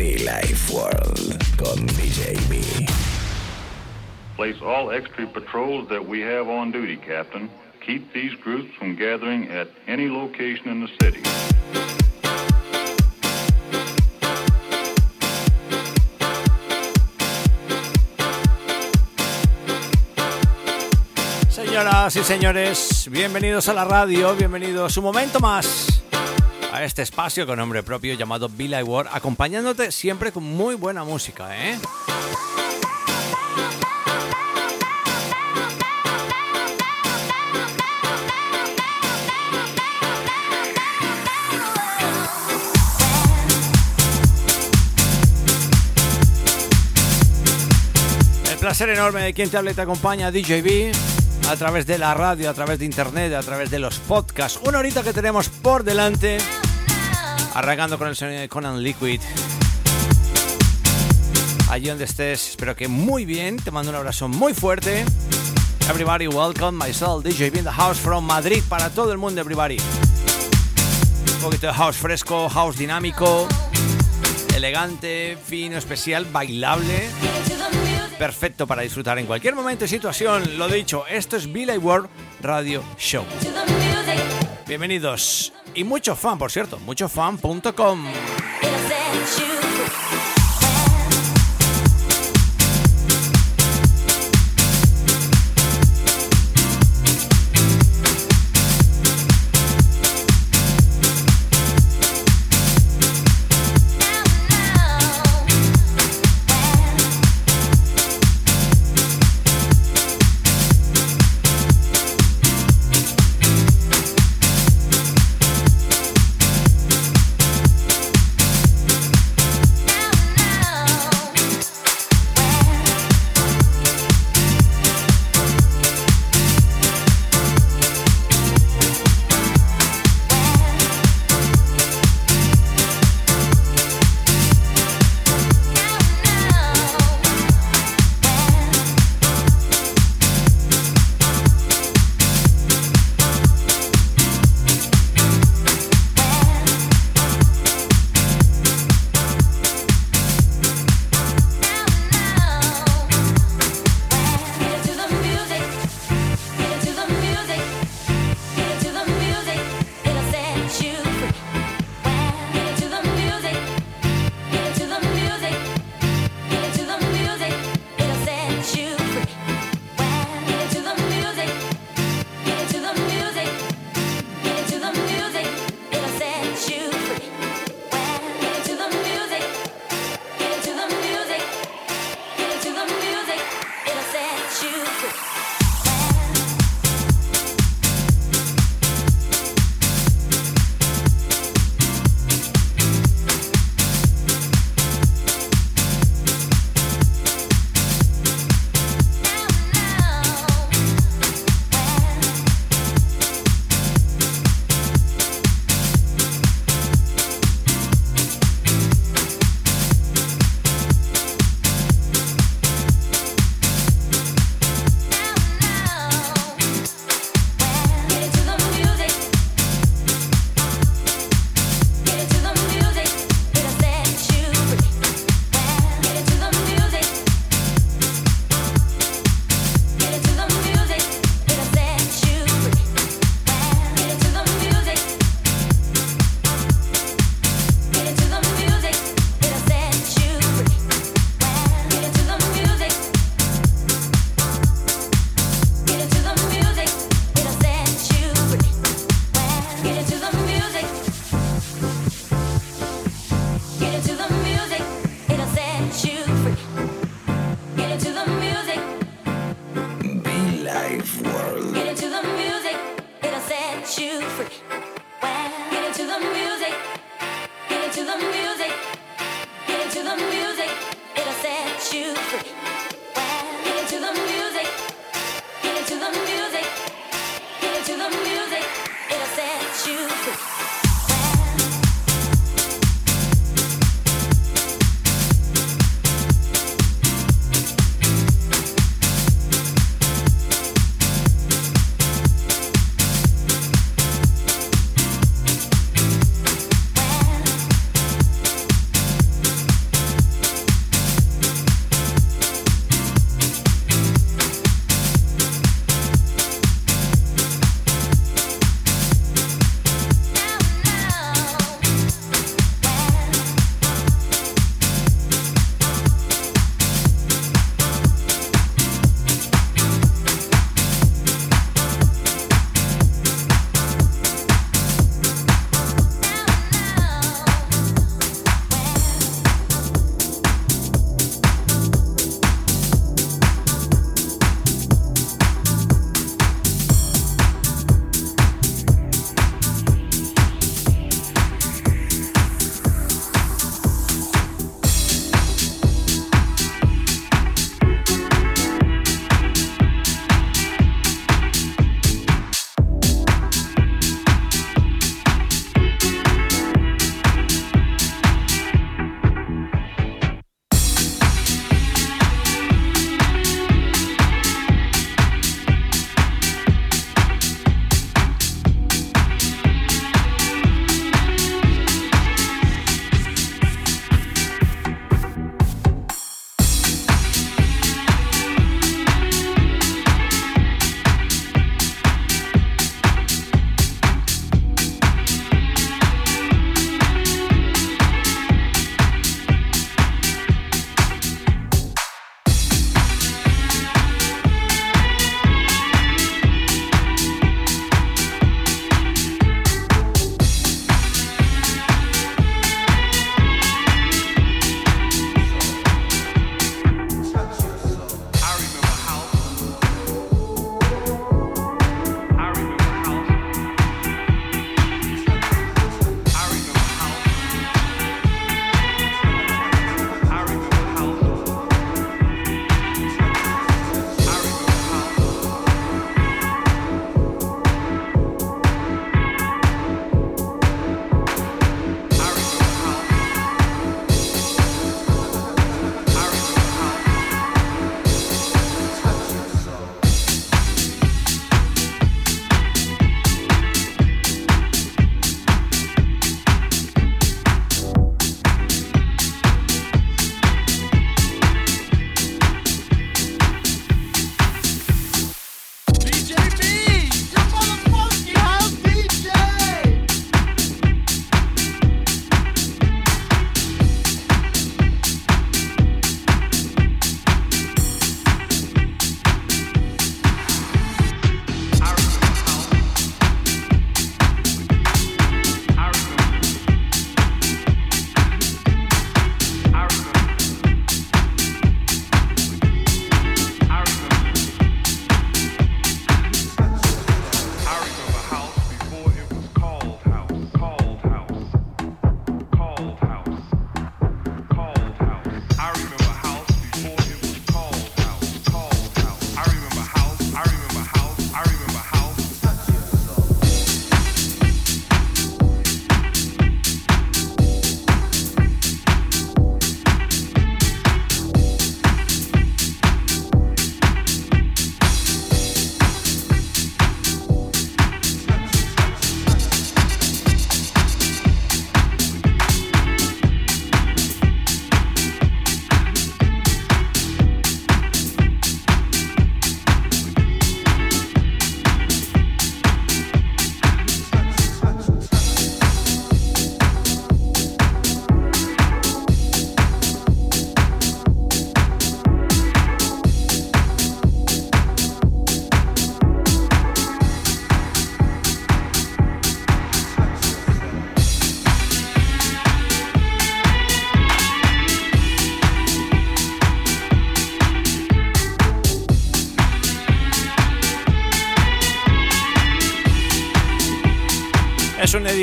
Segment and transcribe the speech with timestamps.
[0.00, 2.62] Life World con DJ B.
[4.34, 7.50] Place all extra patrols that we have on duty, Captain.
[7.84, 11.20] Keep these groups from gathering at any location in the city.
[21.50, 25.99] Señoras y señores, bienvenidos a la radio, bienvenidos un momento más
[26.72, 31.56] a este espacio con nombre propio llamado Bill World, acompañándote siempre con muy buena música,
[31.56, 31.78] ¿eh?
[48.60, 50.92] Placer enorme de quien te habla y te acompaña, DJB
[51.50, 54.60] a través de la radio, a través de internet, a través de los podcasts.
[54.64, 56.38] Una horita que tenemos por delante,
[57.54, 59.20] arrancando con el sonido de Conan Liquid.
[61.70, 63.56] Allí donde estés, espero que muy bien.
[63.56, 65.04] Te mando un abrazo muy fuerte.
[65.88, 69.76] Everybody, welcome myself, DJ in the house from Madrid para todo el mundo, everybody.
[71.36, 73.48] Un poquito de house fresco, house dinámico,
[74.54, 77.08] elegante, fino, especial, bailable
[78.20, 80.58] perfecto para disfrutar en cualquier momento y situación.
[80.58, 82.10] Lo dicho, esto es Billy World
[82.42, 83.24] Radio Show.
[84.66, 88.04] Bienvenidos y mucho fan, por cierto, muchofan.com.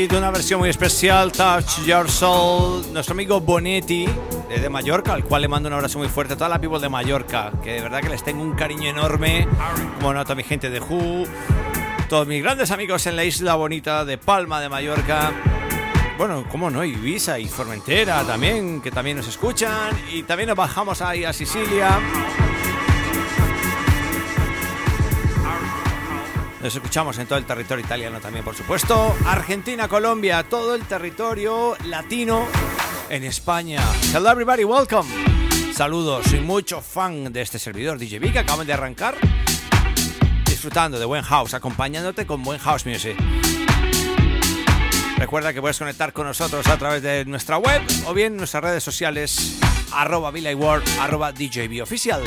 [0.08, 4.08] edit, una versión muy especial, Touch Your Soul, nuestro amigo Bonetti,
[4.50, 6.90] de Mallorca, al cual le mando un abrazo muy fuerte a toda la people de
[6.90, 9.48] Mallorca, que de verdad que les tengo un cariño enorme,
[9.96, 11.26] como nota mi gente de Who,
[12.10, 15.32] Todos mis grandes amigos en la isla bonita de Palma de Mallorca.
[16.18, 19.92] Bueno, cómo no, Ibiza y Formentera también, que también nos escuchan.
[20.12, 22.00] Y también nos bajamos ahí a Sicilia.
[26.62, 29.16] Nos escuchamos en todo el territorio italiano también, por supuesto.
[29.26, 32.48] Argentina, Colombia, todo el territorio latino
[33.10, 33.80] en España.
[34.14, 35.08] Hello everybody, welcome.
[35.74, 39.16] Saludos, soy mucho fan de este servidor DJ que acaban de arrancar.
[40.46, 43.16] Disfrutando de buen house, acompañándote con buen house music.
[45.18, 48.84] Recuerda que puedes conectar con nosotros a través de nuestra web o bien nuestras redes
[48.84, 49.60] sociales
[49.92, 50.32] arroba
[51.00, 52.24] arroba DJB oficial.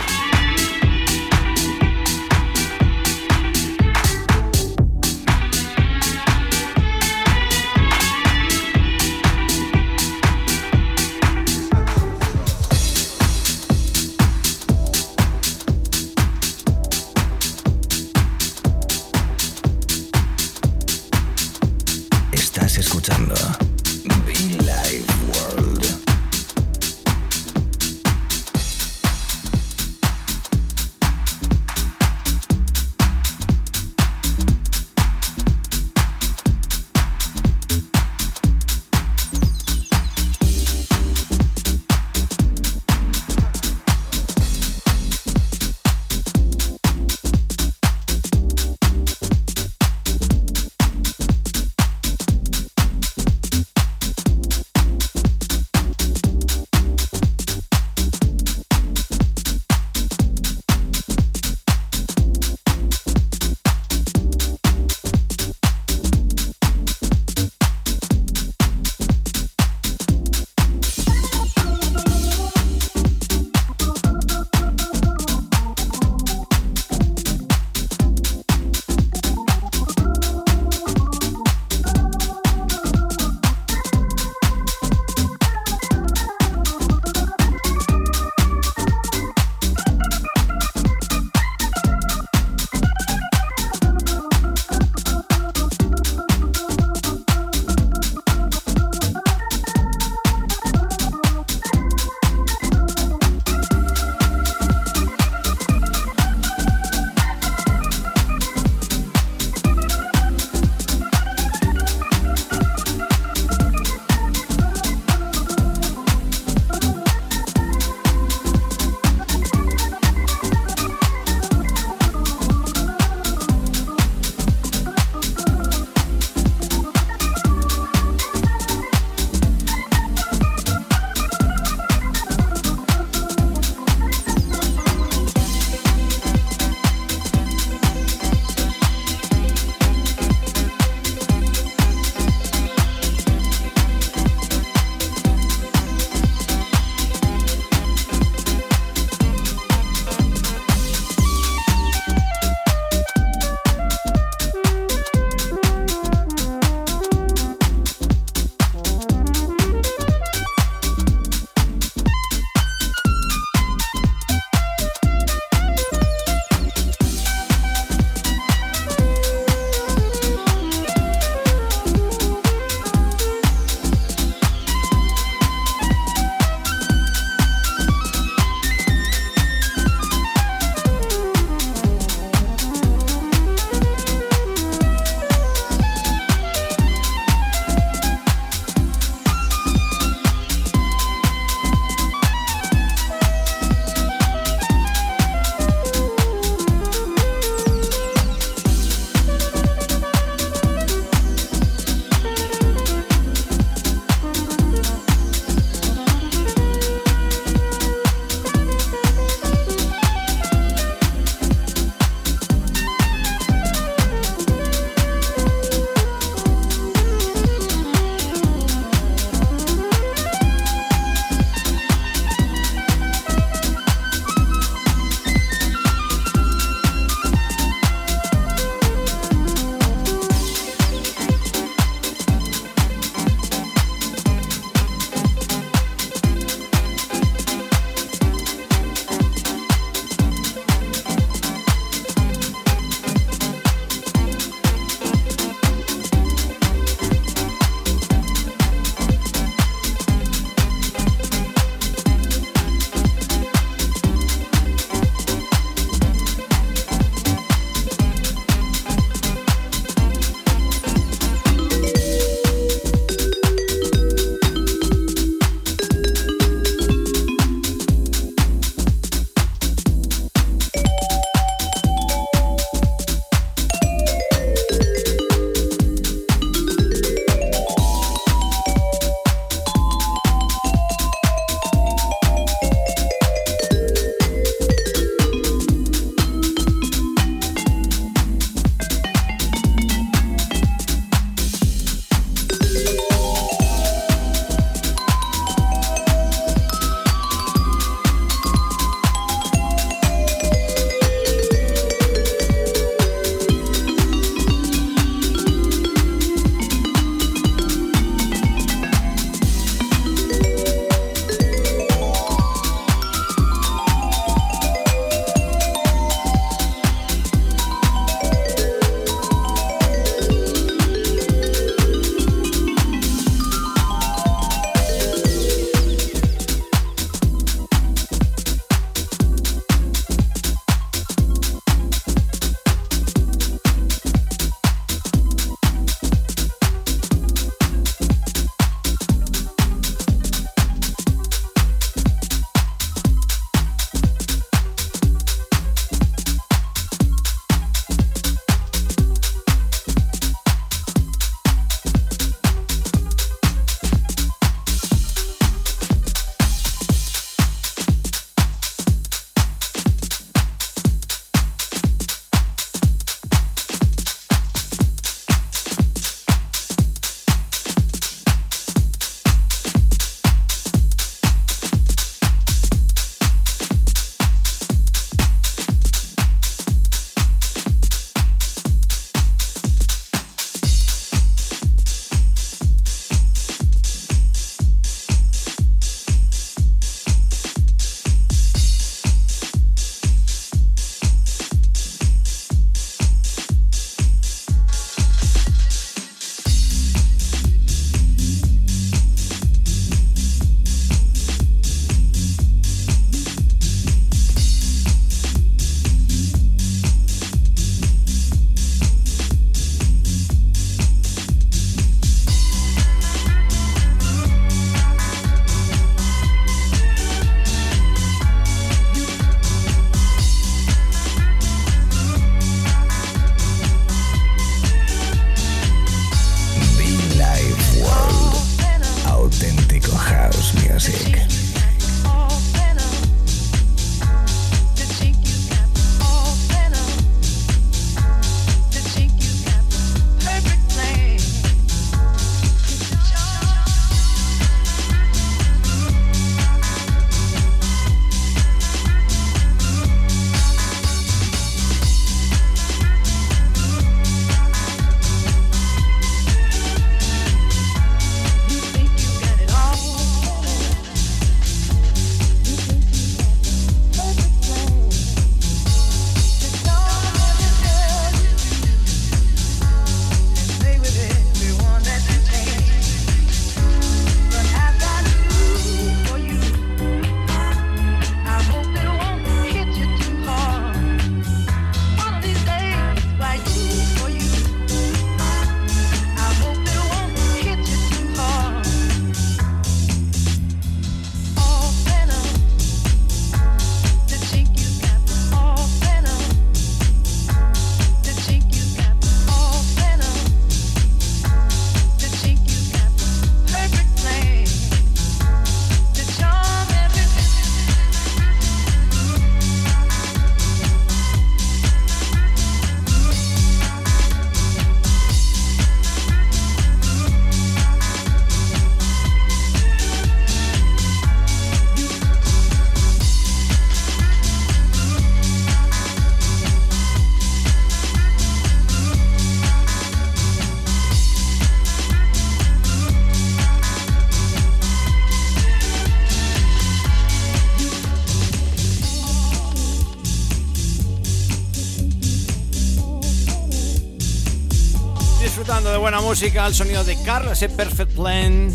[546.21, 547.49] Música, sonido de Carlos E.
[547.49, 548.51] Perfect Plan.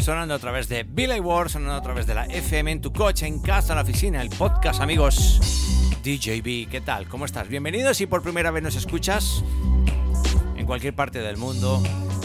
[0.00, 3.24] Sonando a través de Billy Ward, sonando a través de la FM en tu coche,
[3.24, 5.38] en casa, en la oficina, el podcast, amigos.
[6.02, 7.06] DJB, ¿qué tal?
[7.06, 7.46] ¿Cómo estás?
[7.46, 9.44] Bienvenidos si por primera vez nos escuchas
[10.56, 11.80] en cualquier parte del mundo,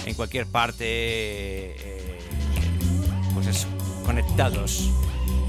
[0.07, 2.19] en cualquier parte, eh,
[3.35, 3.67] pues eso,
[4.03, 4.89] conectados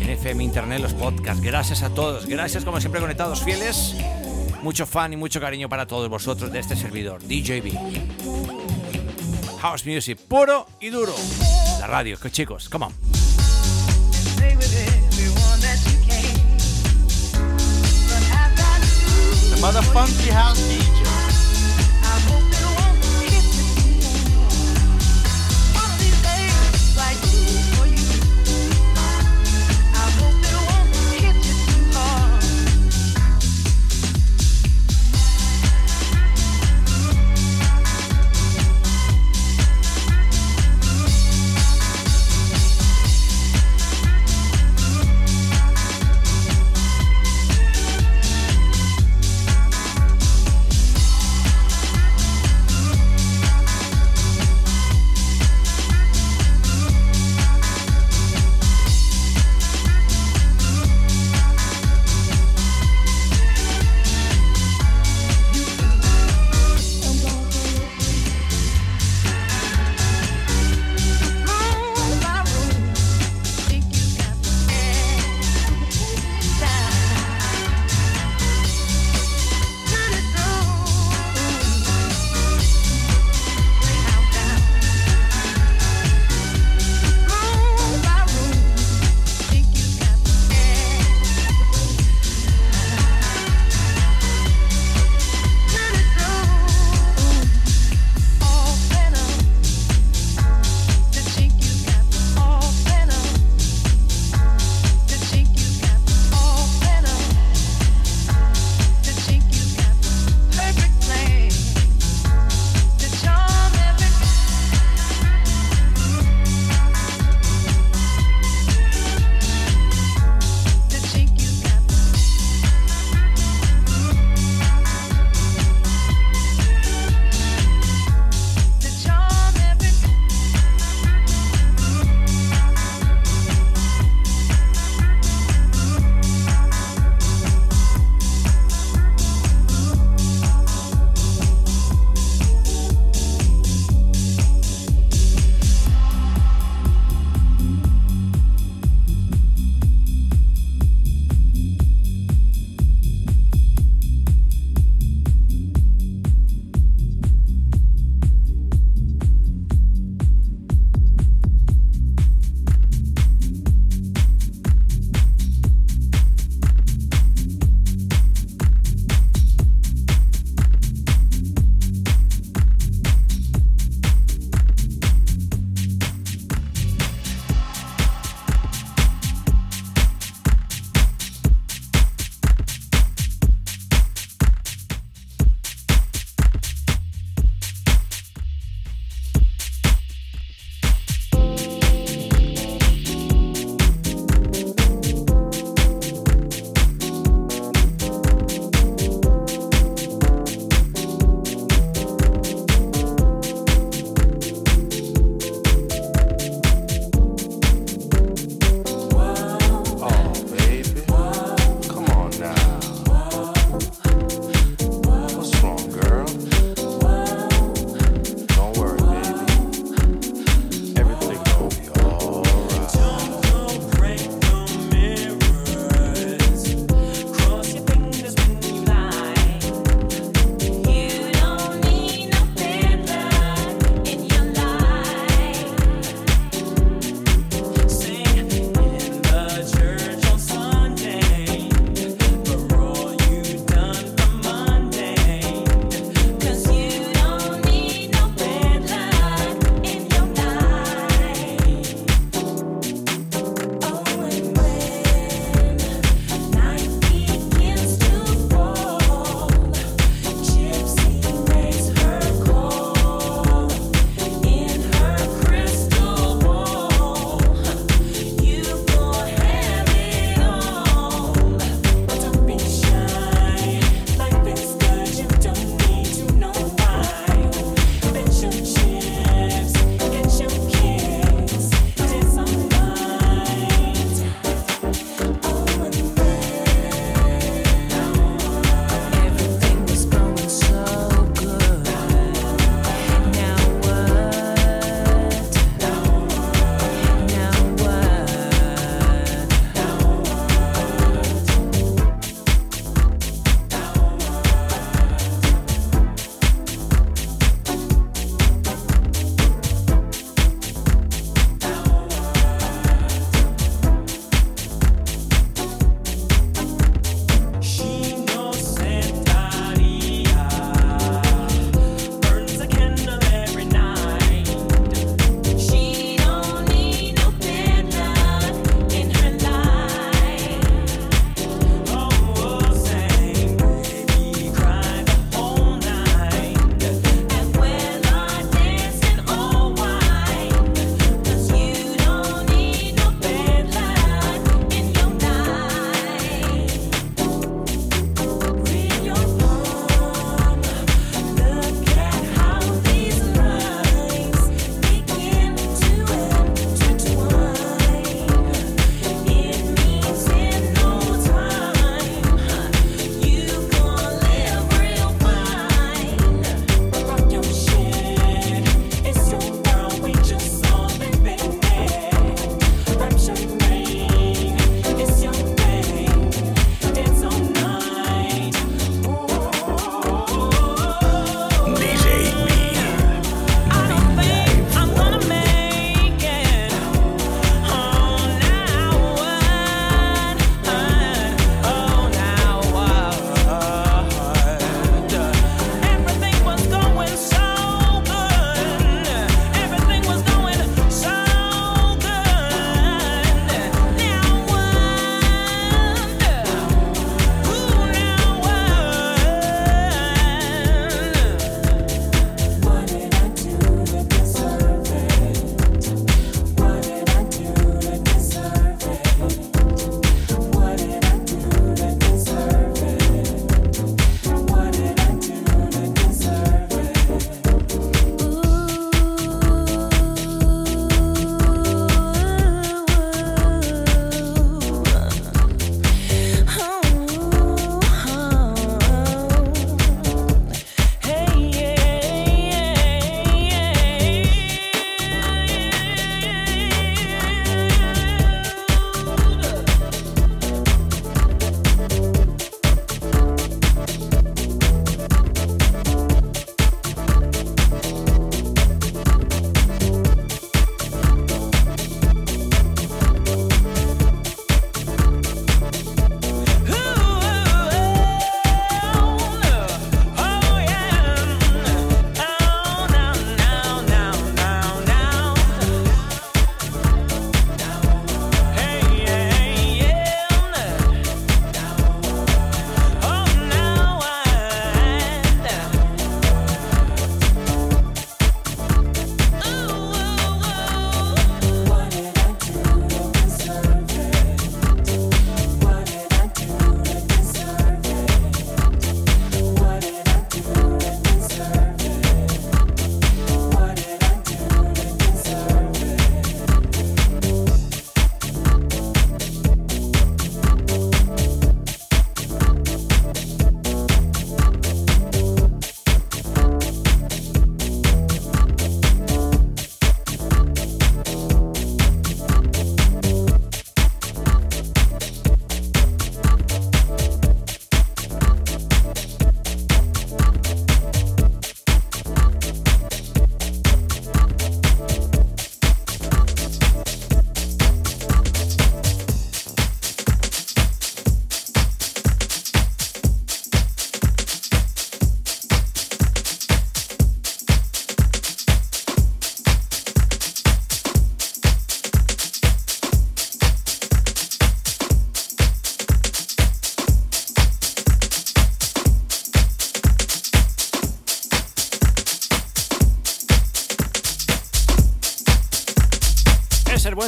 [0.01, 1.43] en FM Internet, los podcasts.
[1.43, 3.97] Gracias a todos, gracias como siempre conectados fieles.
[4.63, 8.14] Mucho fan y mucho cariño para todos vosotros de este servidor, DJB.
[9.65, 11.15] House Music, puro y duro.
[11.81, 12.93] La radio, que chicos, come on.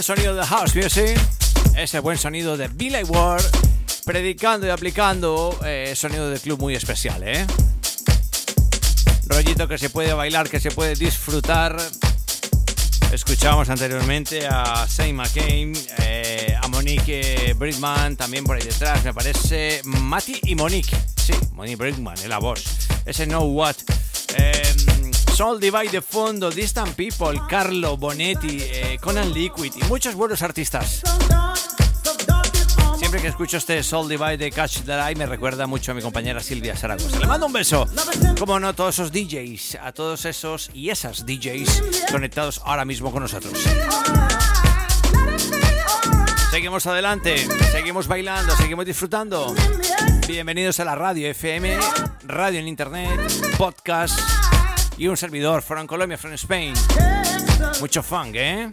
[0.06, 1.18] Sonido de House Music.
[1.76, 3.42] Es el buen sonido de Billy Ward.
[4.04, 7.44] Predicando y aplicando eh, sonido de club muy especial, ¿eh?
[9.26, 11.76] Rollito que se puede bailar, que se puede disfrutar.
[13.10, 19.80] Escuchábamos anteriormente a Saint McCain, eh, a Monique Brickman, también por ahí detrás, me parece.
[19.82, 20.96] Mati y Monique.
[21.16, 22.62] Sí, Monique Brickman, es la voz.
[23.04, 23.74] Ese No What.
[25.36, 31.02] Soul Divide de fondo, Distant People, Carlo Bonetti, eh, Conan Liquid y muchos buenos artistas.
[32.96, 36.00] Siempre que escucho este Soul Divide de Catch the Eye me recuerda mucho a mi
[36.00, 37.20] compañera Silvia Zaragoza.
[37.20, 37.86] Le mando un beso.
[38.38, 43.20] Como no, todos esos DJs, a todos esos y esas DJs conectados ahora mismo con
[43.22, 43.52] nosotros.
[46.50, 49.54] Seguimos adelante, seguimos bailando, seguimos disfrutando.
[50.26, 51.78] Bienvenidos a la radio FM,
[52.24, 53.20] radio en internet,
[53.58, 54.18] podcast
[54.98, 56.74] y un servidor from Colombia, from Spain.
[57.80, 58.70] Mucho funk, ¿eh?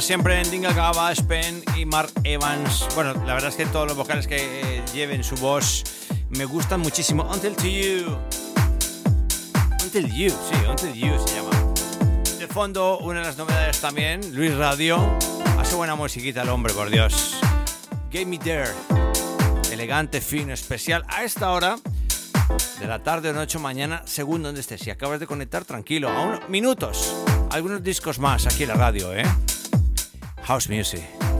[0.00, 2.86] Siempre en Dinga Gaba, Spen y Mark Evans.
[2.94, 5.84] Bueno, la verdad es que todos los vocales que lleven su voz
[6.30, 7.24] me gustan muchísimo.
[7.24, 8.16] Until to You.
[9.82, 11.50] Until You, sí, Until You se llama.
[12.38, 14.98] De fondo, una de las novedades también, Luis Radio.
[15.58, 17.36] Hace buena musiquita el hombre, por Dios.
[18.12, 18.70] Game Me There.
[19.72, 21.04] Elegante, fino, especial.
[21.08, 21.76] A esta hora
[22.78, 24.80] de la tarde o noche mañana, según donde estés.
[24.80, 26.08] Si acabas de conectar, tranquilo.
[26.08, 27.14] Aún minutos.
[27.50, 29.24] Algunos discos más aquí en la radio, ¿eh?
[30.48, 31.37] House Music.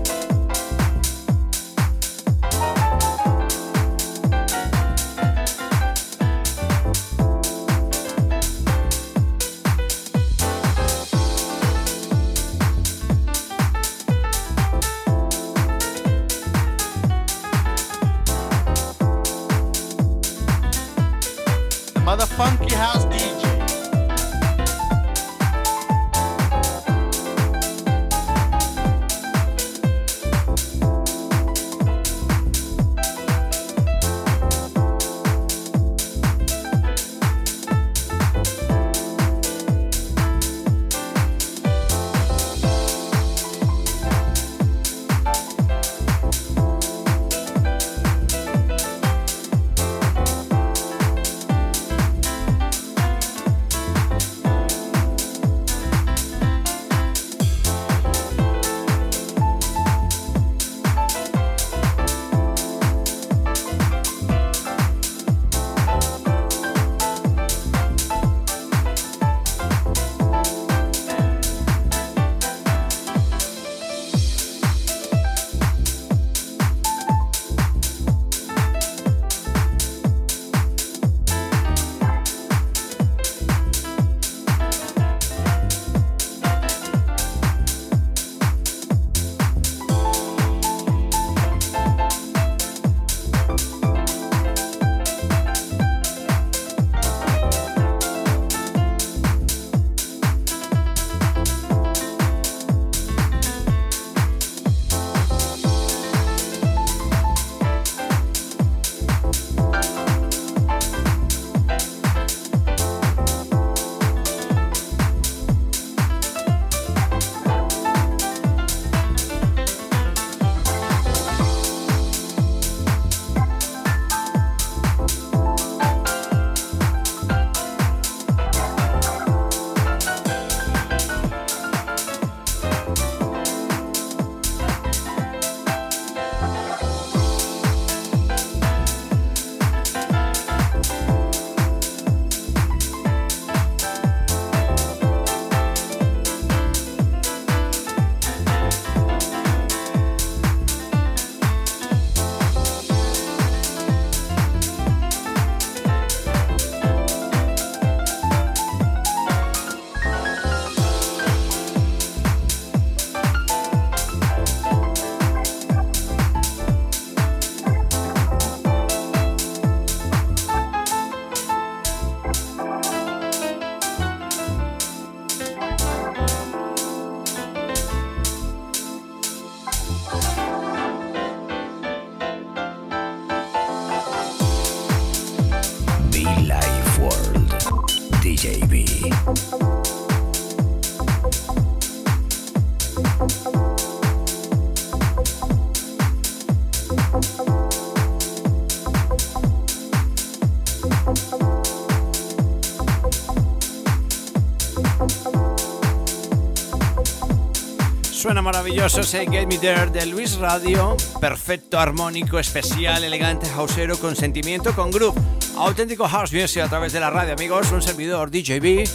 [208.52, 210.96] Maravilloso ese Get Me There de Luis Radio.
[211.20, 215.20] Perfecto, armónico, especial, elegante, houseero, con sentimiento, con groove.
[215.58, 217.70] Auténtico house music a través de la radio, amigos.
[217.72, 218.88] Un servidor DJB.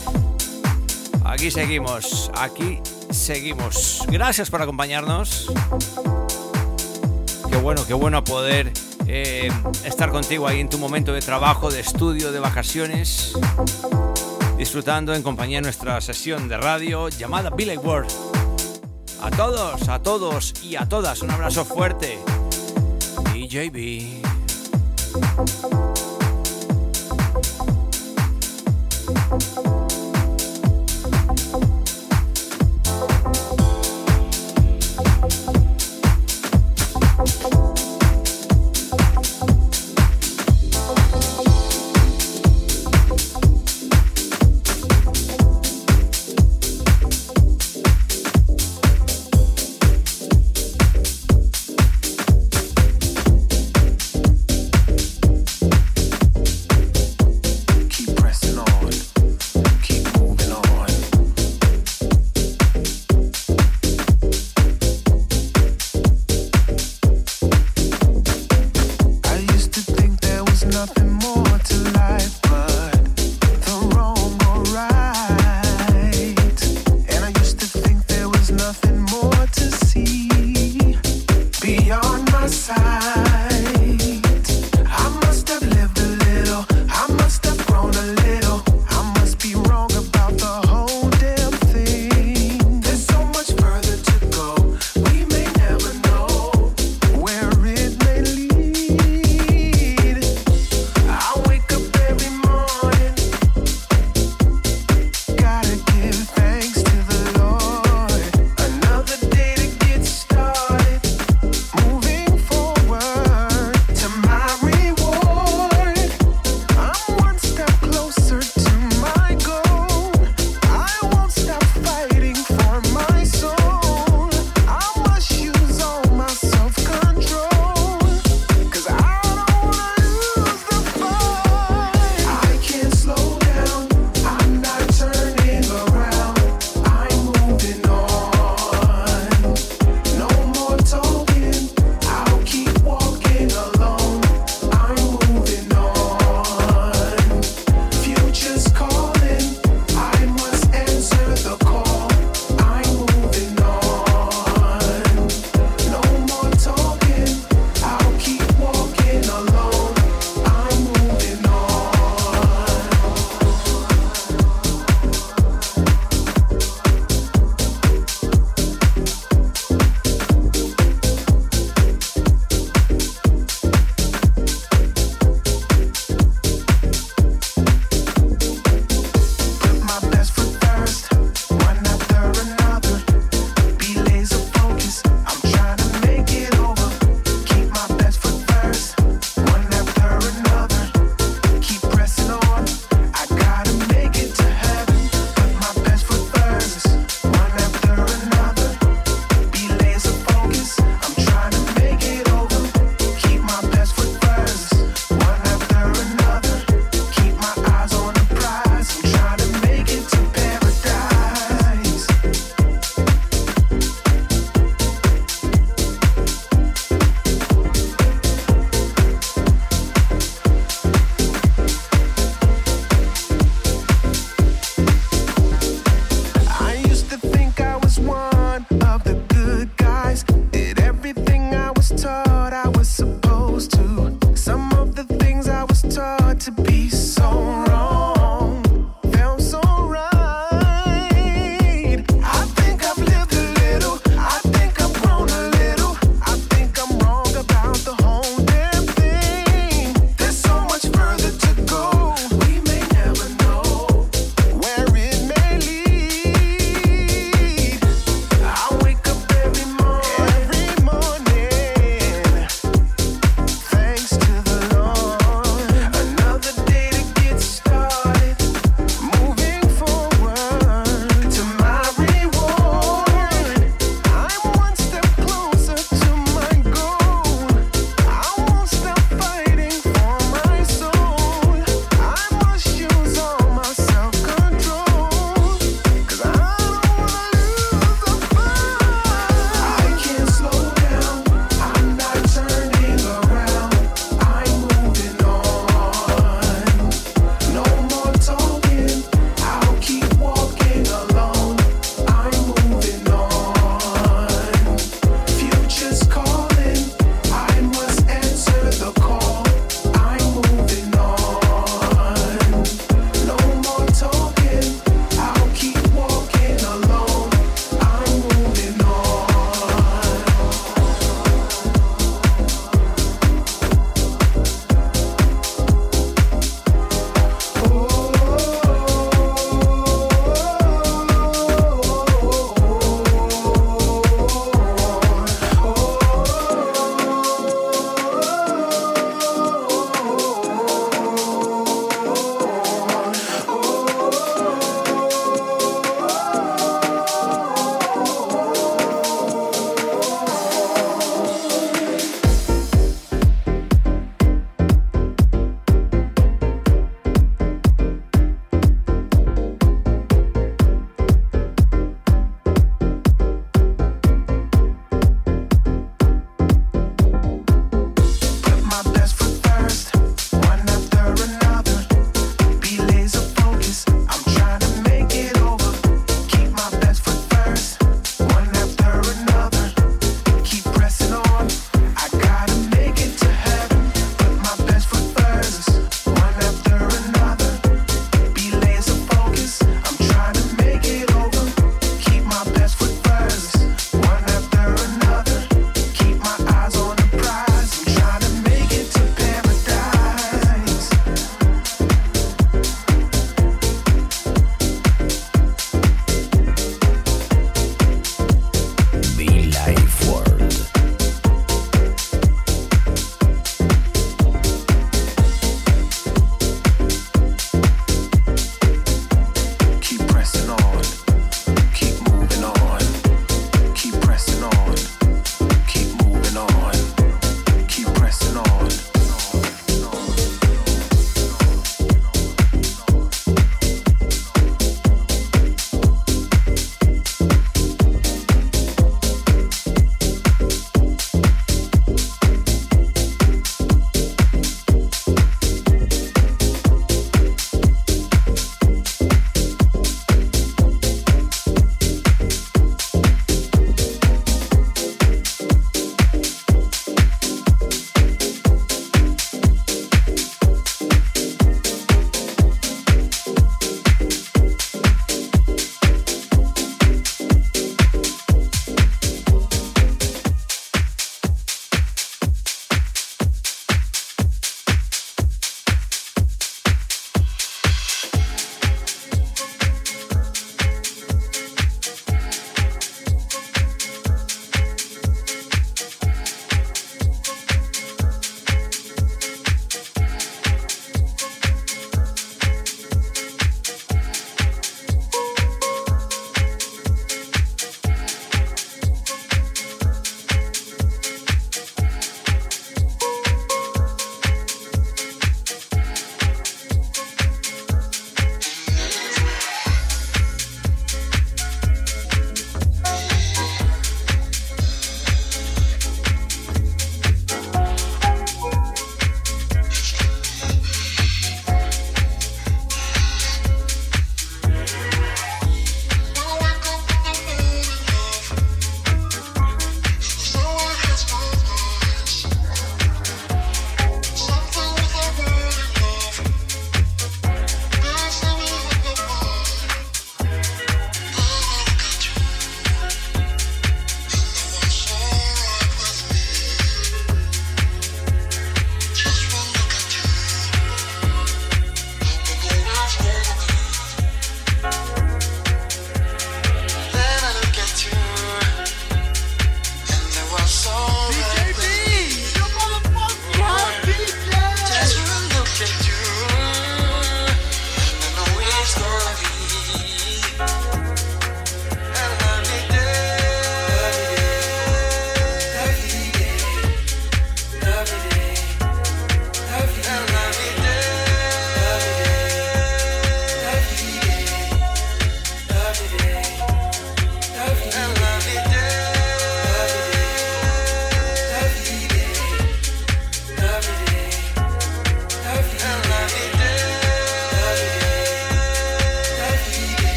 [1.24, 2.80] Aquí seguimos, aquí
[3.12, 4.02] seguimos.
[4.08, 5.52] Gracias por acompañarnos.
[7.48, 8.74] Qué bueno, qué bueno poder
[9.06, 9.52] eh,
[9.86, 13.34] estar contigo ahí en tu momento de trabajo, de estudio, de vacaciones.
[14.58, 18.43] Disfrutando en compañía de nuestra sesión de radio llamada Billy World.
[19.24, 22.20] A todos, a todos y a todas, un abrazo fuerte.
[23.32, 24.22] DJB.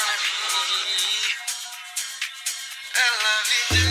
[0.00, 0.04] I
[3.24, 3.87] love you.